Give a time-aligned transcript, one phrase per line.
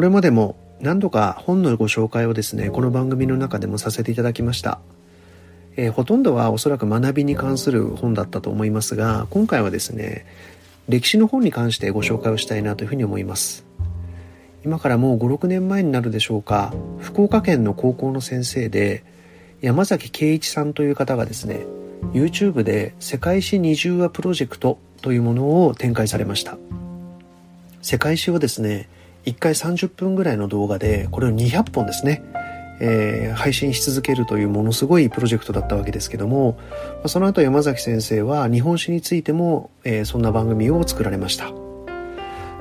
[0.00, 4.80] これまでも何度か本のご紹介をですねこの番組の中でもさせていただきました、
[5.76, 10.24] えー、ほとんどはおそらく学びに関する本だったと思いますが今回はですね
[10.88, 13.66] 歴史の本に関してご紹介をしたいなというふうに思います。
[14.64, 19.04] 今からもう56年前になるでしょうか福岡県の高校の先生で
[19.60, 21.66] 山崎圭一さんという方がですね
[22.14, 26.56] YouTube で世界史20話プロジェクトというものを展開されました。
[27.82, 28.88] 世界史をですね
[29.24, 32.22] 1回30分ぐらいの動画でこれを200本ですね、
[32.80, 36.58] えー、配信し続けるというものすごいプロジェクトだったわけですけども
[37.06, 41.52] その後山崎先生は日本史についても、えー、そんな番組を作られました。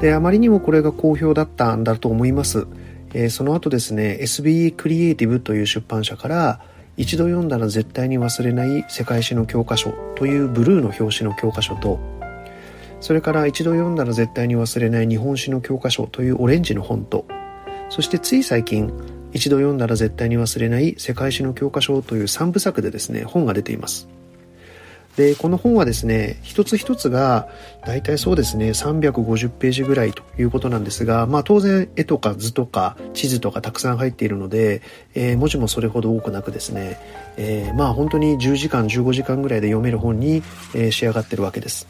[0.00, 2.66] であまりにもこれが好評だったんだと思います、
[3.14, 6.60] えー、その後ですね SBE クリエイティブという出版社から
[6.96, 12.15] 一度読んだら絶対に忘れない世界史の教科書というブルーの表紙の教科書と
[13.00, 17.26] それから一度読んだら絶対に忘れない日本史の教科書というオレンジの本と。
[17.88, 18.92] そしてつい最近
[19.32, 24.08] 一度読んだら絶対に忘れない世界史の教科書という3部作でですね本が出ています。
[25.16, 27.48] でこの本はですね一つ一つが
[27.86, 34.82] 大体そうですね350ページぐらいということなんですが、まあ、当然絵とか図とか地図とかたくさん入っているので、
[35.14, 36.98] えー、文字もそれほど多くなくですね、
[37.38, 40.42] えー、まあ本当に10時間15時間ぐらいで読める本に、
[40.74, 41.86] えー、仕上がってるわけです。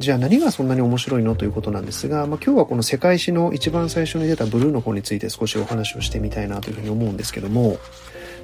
[0.00, 7.76] じゃあ何がそんなに面白いのということなんですが、まあ、今日はこの世界史の一番最初に出たブルーの本について少しお話をしてみたいなというふうに思うんですけども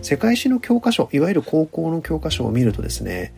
[0.03, 3.33] 世界史の教科書いわゆる高校の教科書を見るとですね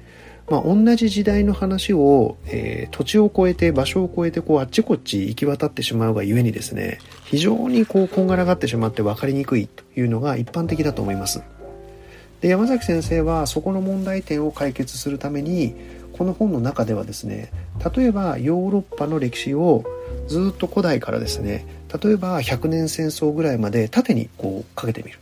[0.50, 11.42] まあ、同じ時代の話を、えー、土地を越えて場所を越えてこうあっちこっち行き渡ってしまうがゆえにですね非常にこうこんがらがってしまって分かりにくいというのが一般的だと思います。
[12.40, 15.74] で山崎先生はそこの問題点を解決するために
[16.12, 17.52] この本の中ではですね
[17.94, 19.84] 例えばヨーロッパの歴史を
[20.26, 21.66] ずっと古代からですね
[22.02, 25.18] 例えば100年戦争ぐらいまで縦にこうかけてみる。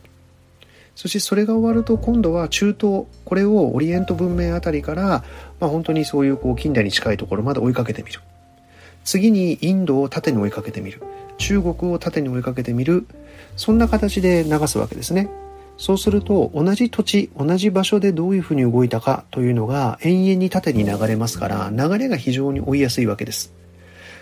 [0.95, 5.23] そしてそれが終わると今度は中東これをオリエント文明あたりから、
[5.59, 8.19] まあ、本当にそういうこう近代に近いところまで追いかけてみる。
[9.03, 11.03] 次にインドを縦に追いかけてみる。
[11.37, 13.05] 中国を縦に追いかけてみる。
[13.55, 15.29] そんな形で流すわけですね。
[15.77, 23.53] そうすると同じ土地同じ場所でどういうふうに動いたかというのが延々に縦に流れますから流れが非常に追いやすいわけです。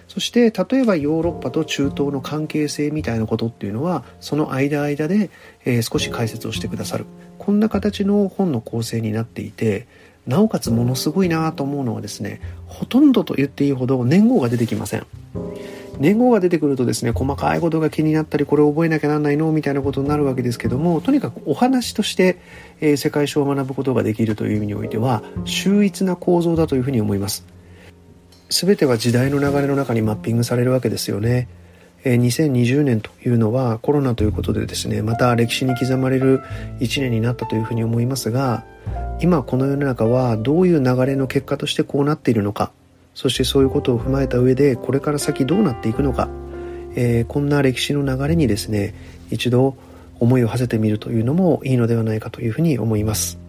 [0.08, 5.32] そして例えばヨーロッパと中東の関係性みたいなことっていうのはその間間で、
[5.66, 7.06] えー、少し解説をしてくださる。
[7.40, 9.88] こんな形の本の構成になっていて
[10.28, 15.06] なおかつものすごいなと思うのはですねほとんどと言っていいほど年号が出てきません。
[16.00, 22.40] 年号が出てくるとですね細かいことが気になったりこれを覚えなきゃなんないのみたいなことになるわけですけどもとにかくお話として、
[22.82, 27.46] えー、世界史を学ぶことができるという意味においては秀逸な構造だというふうに思います
[28.50, 31.48] 全ては時代の流れの中にマッピングされるわけですよね。
[32.04, 36.44] 2020年というのはコロナということでですねまた歴史に刻まれる
[36.80, 38.64] 1年になったというふうに思いますが
[39.20, 42.72] 今この世の中はどういう流れの結果としてこうなっているのか
[43.16, 46.30] そしてそういうことを踏まえた上でこれから先どうなっていくのか、
[46.96, 48.94] えー、こんな歴史の流れにですね
[49.32, 49.76] 一度
[50.20, 53.40] 思いを馳せてみるというのもいいのではないかというふうに思います。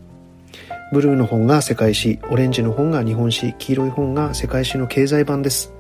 [0.93, 5.73] ブルーの本が世界史オレンジの本が日本史黄色い本が世界史の経済版です、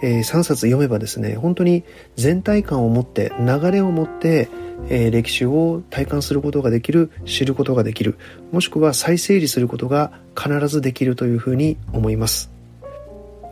[0.00, 1.82] えー、3冊読めばですね本当に
[2.14, 4.48] 全体感を持って流れを持って、
[4.90, 8.16] えー、歴史を体感することができる知ることができる
[8.52, 12.57] もしくは再整理することが必ずできるというふうに思います。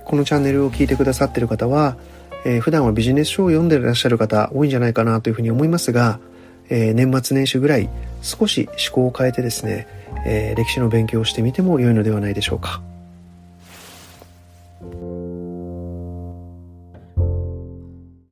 [0.07, 1.97] このチャンネルを聞いてくださっている方は、
[2.45, 6.21] えー、普段はビジネス書を読んでいらっしゃる方多いんじゃないかなというふうに思いますが、
[6.69, 7.91] えー、年末年始ぐらい
[8.23, 9.89] 少し思考を変えてですね、
[10.25, 12.81] えー、歴史の勉強をしてみても良いのではないでしょうか。